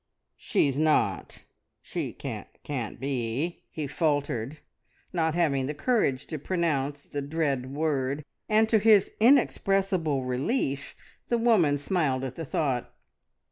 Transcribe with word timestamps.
"She 0.39 0.67
is 0.67 0.79
not 0.79 1.43
she 1.79 2.11
can't 2.11 2.99
be" 2.99 3.59
he 3.69 3.85
faltered, 3.85 4.57
not 5.13 5.35
having 5.35 5.67
the 5.67 5.75
courage 5.75 6.25
to 6.25 6.39
pronounce 6.39 7.03
the 7.03 7.21
dread 7.21 7.71
word; 7.75 8.25
and 8.49 8.67
to 8.67 8.79
his 8.79 9.11
inexpressible 9.19 10.23
relief 10.23 10.95
the 11.27 11.37
woman 11.37 11.77
smiled 11.77 12.23
at 12.23 12.33
the 12.33 12.45
thought. 12.45 12.91